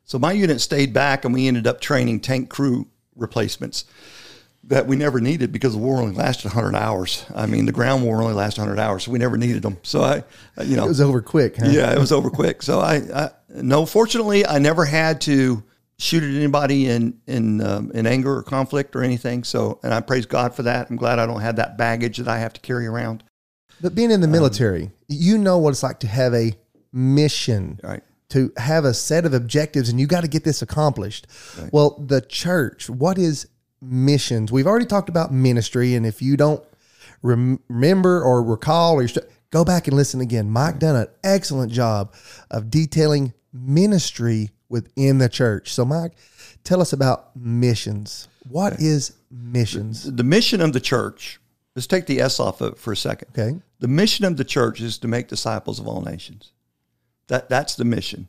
[0.05, 3.85] So my unit stayed back, and we ended up training tank crew replacements
[4.64, 7.24] that we never needed because the war only lasted 100 hours.
[7.35, 9.79] I mean, the ground war only lasted 100 hours, so we never needed them.
[9.83, 10.24] So I,
[10.62, 11.68] you know, It was over quick, huh?
[11.68, 12.62] yeah, it was over quick.
[12.62, 15.62] So I, I no, fortunately, I never had to
[15.98, 19.44] shoot at anybody in in um, in anger or conflict or anything.
[19.44, 20.90] So, and I praise God for that.
[20.90, 23.22] I'm glad I don't have that baggage that I have to carry around.
[23.85, 26.55] But being in the um, military, you know what it's like to have a
[26.90, 28.03] mission, Right.
[28.31, 31.27] to have a set of objectives, and you got to get this accomplished.
[31.70, 33.47] Well, the church, what is
[33.83, 34.51] missions?
[34.51, 36.64] We've already talked about ministry, and if you don't
[37.20, 40.49] rem- remember or recall, or st- go back and listen again.
[40.49, 42.14] Mike done an excellent job
[42.51, 45.75] of detailing ministry within the church.
[45.75, 46.12] So, Mike,
[46.64, 48.29] tell us about missions.
[48.49, 50.11] What is missions?
[50.11, 51.38] The mission of the church.
[51.75, 53.29] Let's take the S off of it for a second.
[53.31, 53.59] Okay.
[53.81, 56.53] The mission of the church is to make disciples of all nations.
[57.29, 58.29] That that's the mission.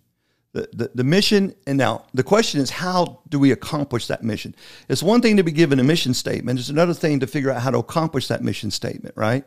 [0.53, 4.55] The, the, the mission, and now the question is, how do we accomplish that mission?
[4.87, 6.59] It's one thing to be given a mission statement.
[6.59, 9.43] It's another thing to figure out how to accomplish that mission statement, right?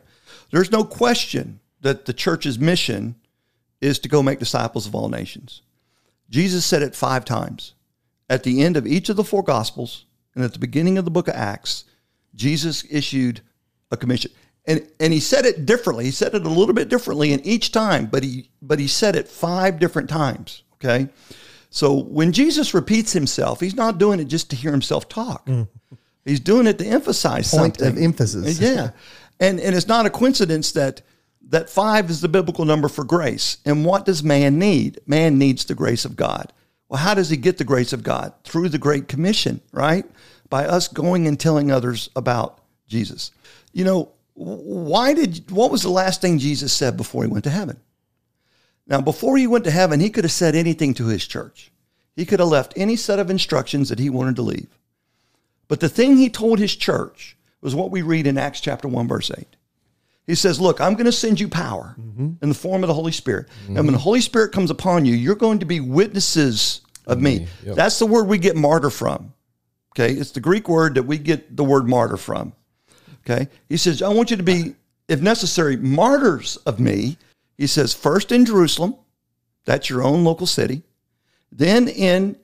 [0.51, 3.15] There's no question that the church's mission
[3.81, 5.63] is to go make disciples of all nations.
[6.29, 7.73] Jesus said it five times.
[8.29, 11.11] At the end of each of the four gospels and at the beginning of the
[11.11, 11.85] book of Acts,
[12.35, 13.41] Jesus issued
[13.91, 14.31] a commission.
[14.65, 16.05] And and he said it differently.
[16.05, 19.15] He said it a little bit differently in each time, but he but he said
[19.15, 20.63] it five different times.
[20.75, 21.09] Okay.
[21.69, 25.45] So when Jesus repeats himself, he's not doing it just to hear himself talk.
[25.45, 25.67] Mm.
[26.25, 27.97] He's doing it to emphasize Point something.
[27.97, 28.61] of emphasis.
[28.61, 28.89] Uh, yeah.
[29.39, 31.01] And and it's not a coincidence that
[31.49, 33.57] that five is the biblical number for grace.
[33.65, 34.99] And what does man need?
[35.07, 36.53] Man needs the grace of God.
[36.89, 38.33] Well, how does he get the grace of God?
[38.43, 40.05] Through the Great Commission, right?
[40.49, 43.31] By us going and telling others about Jesus.
[43.71, 47.49] You know, why did what was the last thing Jesus said before he went to
[47.49, 47.79] heaven?
[48.87, 51.71] Now, before he went to heaven, he could have said anything to his church.
[52.15, 54.79] He could have left any set of instructions that he wanted to leave.
[55.67, 59.07] But the thing he told his church was what we read in Acts chapter 1,
[59.07, 59.45] verse 8.
[60.25, 62.33] He says, Look, I'm going to send you power mm-hmm.
[62.41, 63.47] in the form of the Holy Spirit.
[63.67, 63.85] And mm-hmm.
[63.85, 67.47] when the Holy Spirit comes upon you, you're going to be witnesses of me.
[67.65, 67.75] Yep.
[67.75, 69.33] That's the word we get martyr from.
[69.93, 70.13] Okay.
[70.13, 72.53] It's the Greek word that we get the word martyr from.
[73.21, 73.47] Okay.
[73.67, 74.75] He says, I want you to be,
[75.07, 77.17] if necessary, martyrs of me.
[77.57, 78.95] He says, first in Jerusalem,
[79.65, 80.83] that's your own local city.
[81.51, 82.37] Then in,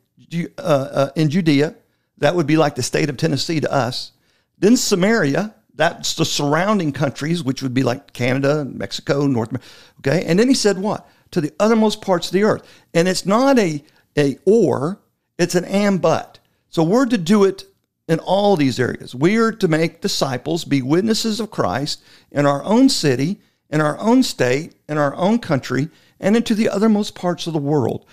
[0.57, 1.75] uh, uh, in Judea,
[2.17, 4.11] that would be like the state of Tennessee to us.
[4.57, 9.67] Then Samaria, that's the surrounding countries, which would be like Canada, Mexico, North America.
[9.99, 10.23] Okay.
[10.25, 11.07] And then he said, what?
[11.31, 12.63] To the uttermost parts of the earth.
[12.93, 13.83] And it's not a,
[14.17, 14.99] a or,
[15.37, 16.39] it's an and but.
[16.69, 17.65] So we're to do it
[18.07, 19.15] in all these areas.
[19.15, 23.39] We are to make disciples, be witnesses of Christ in our own city
[23.69, 25.89] in our own state, in our own country,
[26.19, 28.05] and into the othermost parts of the world.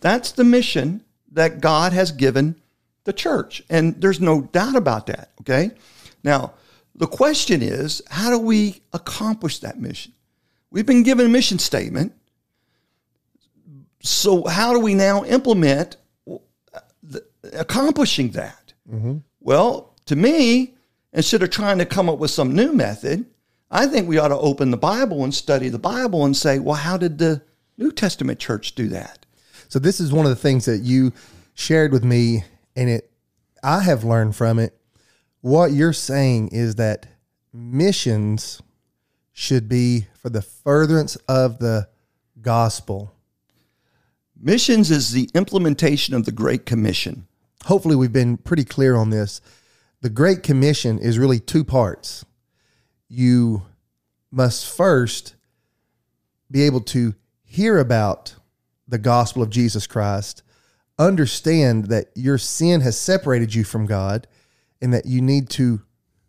[0.00, 2.56] That's the mission that God has given
[3.04, 3.62] the church.
[3.68, 5.32] And there's no doubt about that.
[5.40, 5.72] Okay.
[6.22, 6.54] Now,
[6.94, 10.12] the question is how do we accomplish that mission?
[10.70, 12.12] We've been given a mission statement.
[14.02, 15.96] So, how do we now implement
[16.30, 16.38] uh,
[17.02, 18.72] the, accomplishing that?
[18.88, 19.18] Mm-hmm.
[19.48, 20.74] Well, to me,
[21.10, 23.24] instead of trying to come up with some new method,
[23.70, 26.74] I think we ought to open the Bible and study the Bible and say, well,
[26.74, 27.40] how did the
[27.78, 29.24] New Testament church do that?
[29.70, 31.14] So this is one of the things that you
[31.54, 32.44] shared with me,
[32.76, 33.10] and it
[33.62, 34.78] I have learned from it.
[35.40, 37.06] What you're saying is that
[37.50, 38.60] missions
[39.32, 41.88] should be for the furtherance of the
[42.42, 43.14] gospel.
[44.38, 47.27] Missions is the implementation of the Great Commission.
[47.68, 49.42] Hopefully, we've been pretty clear on this.
[50.00, 52.24] The Great Commission is really two parts.
[53.10, 53.64] You
[54.30, 55.34] must first
[56.50, 58.36] be able to hear about
[58.88, 60.42] the gospel of Jesus Christ,
[60.98, 64.26] understand that your sin has separated you from God,
[64.80, 65.82] and that you need to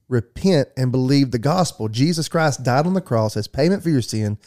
[0.10, 1.88] repent and believe the gospel.
[1.88, 4.40] Jesus Christ died on the cross as payment for your sin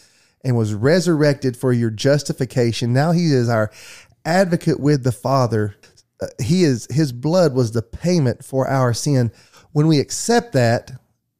[0.44, 2.92] and was resurrected for your justification.
[2.92, 3.70] Now he is our
[4.26, 5.76] advocate with the Father.
[6.22, 9.32] Uh, he is his blood was the payment for our sin.
[9.72, 10.92] When we accept that,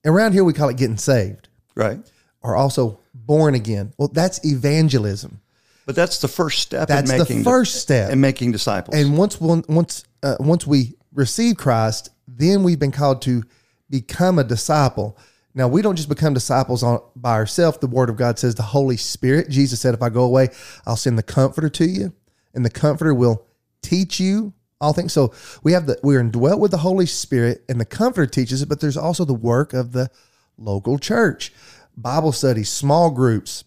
[0.04, 2.00] around here we call it getting saved Right.
[2.42, 3.92] or also born again.
[3.98, 5.40] Well, that's evangelism.
[5.86, 8.10] But that's the first step That's in the first step.
[8.12, 8.96] in making disciples.
[8.96, 13.42] And once one, once uh, once we receive Christ, then we've been called to
[13.90, 15.18] become a disciple.
[15.54, 17.78] Now we don't just become disciples on by ourselves.
[17.78, 19.50] The Word of God says the Holy Spirit.
[19.50, 20.48] Jesus said, "If I go away,
[20.86, 22.12] I'll send the Comforter to you,
[22.54, 23.44] and the Comforter will
[23.82, 27.80] teach you all things." So we have the we're indwelt with the Holy Spirit, and
[27.80, 28.68] the Comforter teaches it.
[28.68, 30.10] But there's also the work of the
[30.58, 31.52] local church,
[31.96, 33.64] Bible studies, small groups.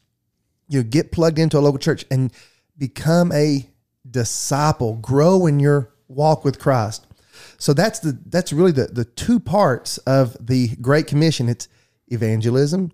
[0.67, 2.31] You know, get plugged into a local church and
[2.77, 3.69] become a
[4.09, 4.95] disciple.
[4.95, 7.07] Grow in your walk with Christ.
[7.57, 11.49] So that's the that's really the the two parts of the Great Commission.
[11.49, 11.67] It's
[12.07, 12.91] evangelism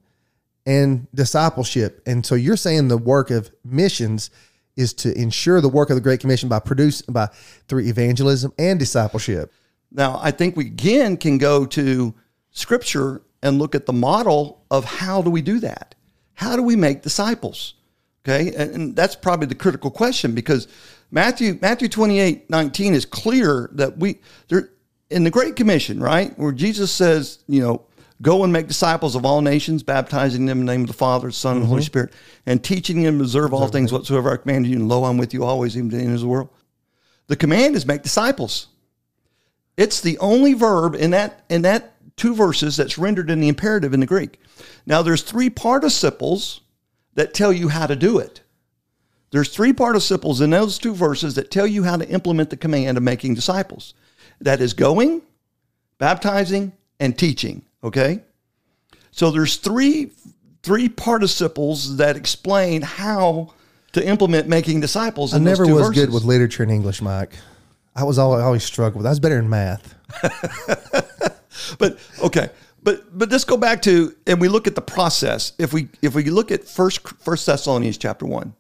[0.66, 2.02] and discipleship.
[2.06, 4.30] And so you're saying the work of missions
[4.76, 7.28] is to ensure the work of the Great Commission by producing by
[7.68, 9.52] through evangelism and discipleship.
[9.92, 12.14] Now, I think we again can go to
[12.52, 15.96] scripture and look at the model of how do we do that?
[16.34, 17.76] How do we make disciples?
[18.24, 18.54] Okay.
[18.56, 20.68] And, and that's probably the critical question because
[21.12, 24.70] Matthew, Matthew 28, 19 is clear that we, there,
[25.10, 27.86] in the Great Commission, right, where Jesus says, you know,
[28.22, 31.32] go and make disciples of all nations, baptizing them in the name of the Father,
[31.32, 31.86] Son, and Holy mm-hmm.
[31.86, 32.14] Spirit,
[32.46, 35.34] and teaching them to observe all things whatsoever I command you, and lo, I'm with
[35.34, 36.50] you always, even to the end of the world.
[37.28, 38.68] The command is make disciples.
[39.78, 43.94] It's the only verb in that in that two verses that's rendered in the imperative
[43.94, 44.40] in the Greek.
[44.86, 46.62] Now there's three participles
[47.14, 48.42] that tell you how to do it.
[49.32, 52.98] There's three participles in those two verses that tell you how to implement the command
[52.98, 53.94] of making disciples.
[54.42, 55.22] That is going,
[55.98, 57.64] baptizing, and teaching.
[57.84, 58.24] Okay?
[59.12, 60.12] So there's three
[60.64, 63.54] three participles that explain how
[63.94, 65.34] to implement making disciples.
[65.34, 66.06] I never was verses.
[66.06, 67.34] good with literature and English, Mike.
[67.96, 69.06] I was always, always struggled with.
[69.06, 69.96] I was better in math.
[71.78, 72.50] but okay
[72.84, 76.16] but but let's go back to and we look at the process if we if
[76.16, 78.54] we look at first first thessalonians chapter 1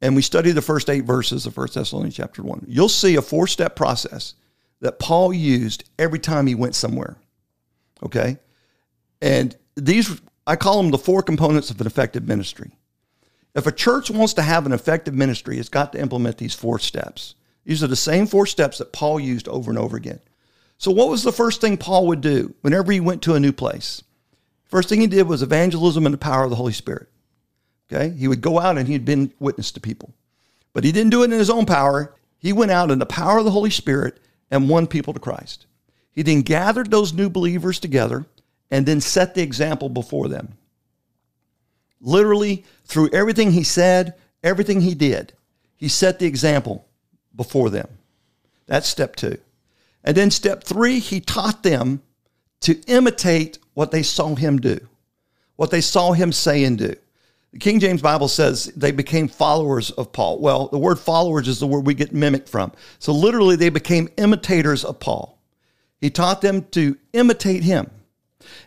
[0.00, 3.22] and we study the first eight verses of first thessalonians chapter 1 you'll see a
[3.22, 4.34] four step process
[4.80, 7.16] that paul used every time he went somewhere
[8.02, 8.38] okay
[9.20, 12.72] and these i call them the four components of an effective ministry
[13.54, 16.78] if a church wants to have an effective ministry it's got to implement these four
[16.78, 17.34] steps
[17.64, 20.20] these are the same four steps that paul used over and over again
[20.82, 23.52] so, what was the first thing Paul would do whenever he went to a new
[23.52, 24.02] place?
[24.64, 27.08] First thing he did was evangelism and the power of the Holy Spirit.
[27.86, 28.10] Okay?
[28.10, 30.12] He would go out and he'd been witness to people.
[30.72, 32.16] But he didn't do it in his own power.
[32.36, 34.18] He went out in the power of the Holy Spirit
[34.50, 35.66] and won people to Christ.
[36.12, 38.26] He then gathered those new believers together
[38.70, 40.54] and then set the example before them.
[42.00, 45.32] Literally, through everything he said, everything he did,
[45.76, 46.86] he set the example
[47.34, 47.88] before them.
[48.66, 49.38] That's step two.
[50.04, 52.02] And then step three, he taught them
[52.60, 54.80] to imitate what they saw him do,
[55.56, 56.94] what they saw him say and do.
[57.52, 60.38] The King James Bible says they became followers of Paul.
[60.38, 62.72] Well, the word followers is the word we get mimicked from.
[62.98, 65.38] So literally, they became imitators of Paul.
[66.02, 67.88] He taught them to imitate him.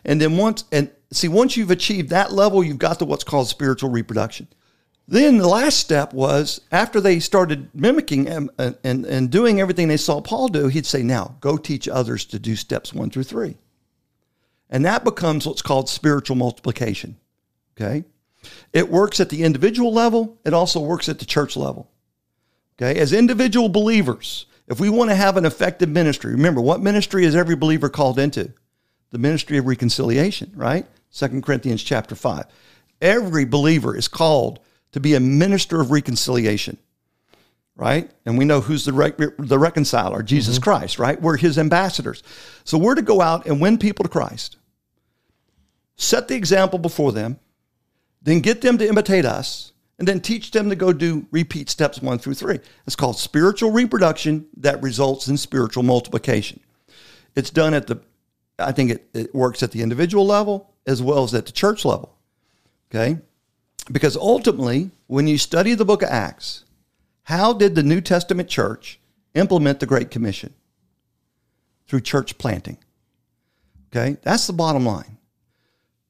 [0.06, 3.46] And then once, and see, once you've achieved that level, you've got to what's called
[3.46, 4.48] spiritual reproduction.
[5.06, 9.86] Then the last step was after they started mimicking and, uh, and, and doing everything
[9.86, 13.24] they saw Paul do, he'd say, Now go teach others to do steps one through
[13.24, 13.58] three.
[14.70, 17.18] And that becomes what's called spiritual multiplication.
[17.76, 18.04] Okay.
[18.72, 21.90] It works at the individual level, it also works at the church level.
[22.80, 22.98] Okay.
[22.98, 27.36] As individual believers, if we want to have an effective ministry, remember what ministry is
[27.36, 28.52] every believer called into?
[29.10, 30.86] The ministry of reconciliation, right?
[31.10, 32.46] Second Corinthians chapter 5.
[33.00, 34.58] Every believer is called
[34.92, 36.78] to be a minister of reconciliation,
[37.76, 38.10] right?
[38.24, 40.64] And we know who's the, re- the reconciler, Jesus mm-hmm.
[40.64, 41.20] Christ, right?
[41.20, 42.22] We're his ambassadors.
[42.64, 44.56] So we're to go out and win people to Christ,
[45.96, 47.38] set the example before them,
[48.20, 52.02] then get them to imitate us, and then teach them to go do repeat steps
[52.02, 52.58] one through three.
[52.86, 56.60] It's called spiritual reproduction that results in spiritual multiplication.
[57.34, 58.00] It's done at the,
[58.58, 61.84] I think it, it works at the individual level as well as at the church
[61.84, 62.16] level.
[62.90, 63.18] Okay?
[63.90, 66.64] Because ultimately, when you study the book of Acts,
[67.24, 69.00] how did the New Testament church
[69.34, 70.54] implement the Great Commission?
[71.88, 72.78] Through church planting.
[73.88, 74.18] Okay?
[74.22, 75.18] That's the bottom line.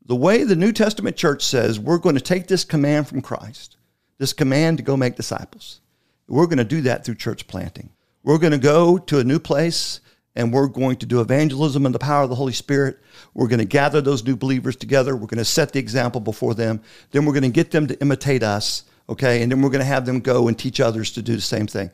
[0.06, 3.75] The way the New Testament church says we're going to take this command from Christ,
[4.18, 5.80] this command to go make disciples,
[6.28, 7.90] we're going to do that through church planting.
[8.22, 10.00] We're going to go to a new place
[10.34, 12.98] and we're going to do evangelism in the power of the Holy Spirit.
[13.32, 15.16] We're going to gather those new believers together.
[15.16, 16.82] We're going to set the example before them.
[17.10, 19.42] Then we're going to get them to imitate us, okay?
[19.42, 21.66] And then we're going to have them go and teach others to do the same
[21.66, 21.90] thing.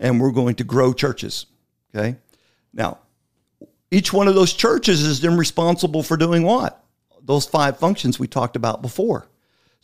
[0.00, 1.46] And we're going to grow churches,
[1.94, 2.16] okay?
[2.72, 2.98] Now,
[3.92, 6.84] each one of those churches is then responsible for doing what?
[7.22, 9.28] Those five functions we talked about before.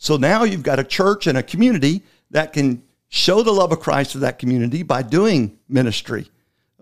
[0.01, 3.79] So now you've got a church and a community that can show the love of
[3.79, 6.27] Christ to that community by doing ministry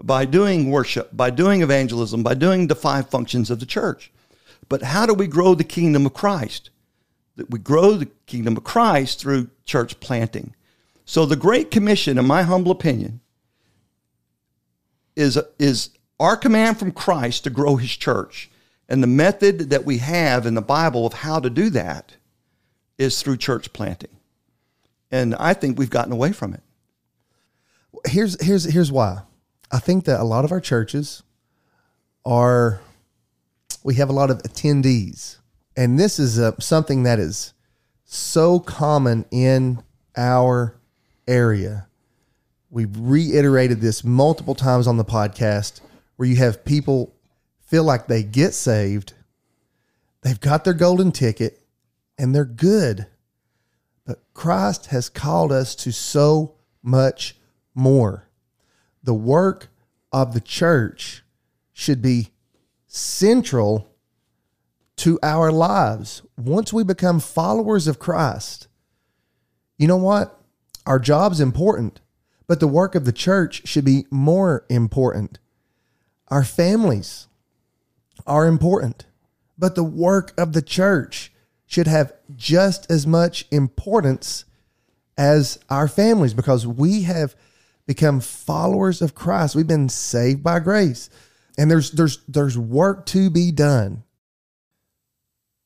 [0.02, 4.12] by doing worship, by doing evangelism, by doing the five functions of the church.
[4.68, 6.70] But how do we grow the kingdom of Christ?
[7.36, 10.56] That we grow the kingdom of Christ through church planting.
[11.06, 13.20] So the Great Commission, in my humble opinion,
[15.16, 15.90] is, is
[16.20, 18.50] our command from Christ to grow his church.
[18.88, 22.16] And the method that we have in the Bible of how to do that
[23.00, 24.12] is through church planting.
[25.10, 26.62] And I think we've gotten away from it.
[28.06, 29.24] Here's here's here's why.
[29.72, 31.24] I think that a lot of our churches
[32.26, 32.82] are,
[33.84, 35.38] we have a lot of attendees.
[35.76, 37.54] And this is a, something that is
[38.06, 39.82] so common in
[40.18, 40.80] our
[41.28, 41.88] area.
[42.72, 45.82] We've reiterated this multiple times on the podcast
[46.16, 47.14] where you have people
[47.62, 49.14] feel like they get saved,
[50.22, 51.59] they've got their golden ticket,
[52.20, 53.08] and they're good.
[54.06, 57.36] But Christ has called us to so much
[57.74, 58.30] more
[59.02, 59.70] the work
[60.12, 61.24] of the church
[61.72, 62.30] should be
[62.88, 63.90] central
[64.98, 66.22] to our lives.
[66.38, 68.68] Once we become followers of Christ,
[69.78, 70.38] you know what?
[70.86, 72.02] Our job's important,
[72.48, 75.40] but the work of the church should be more important.
[76.28, 77.28] Our families
[78.28, 79.06] are important,
[79.58, 81.32] but the work of the church
[81.70, 84.44] should have just as much importance
[85.16, 87.36] as our families because we have
[87.86, 89.56] become followers of Christ.
[89.56, 91.12] We've been saved by grace.
[91.60, 94.04] And there's there's there's work to be done.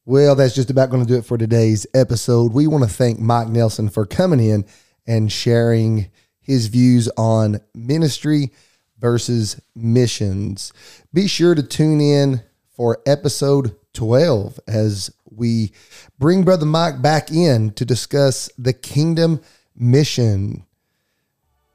[0.05, 2.51] Well, that's just about going to do it for today's episode.
[2.51, 4.65] We want to thank Mike Nelson for coming in
[5.07, 8.51] and sharing his views on ministry
[8.99, 10.73] versus missions.
[11.13, 12.43] Be sure to tune in
[12.75, 15.71] for episode 12 as we
[16.19, 19.41] bring Brother Mike back in to discuss the kingdom
[19.75, 20.65] mission.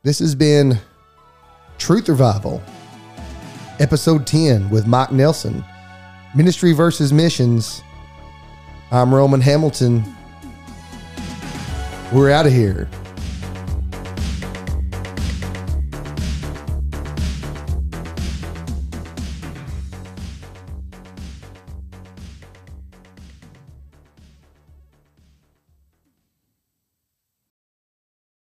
[0.03, 0.79] This has been
[1.79, 2.63] Truth Revival,
[3.79, 5.65] episode 10 with Mike Nelson,
[6.35, 7.83] Ministry versus Missions.
[8.91, 10.05] I'm Roman Hamilton.
[12.13, 12.89] We're out of here.